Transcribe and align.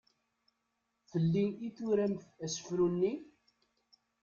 Fell-i 1.09 1.45
i 1.67 1.67
turamt 1.77 2.21
asefru-nni? 2.45 3.13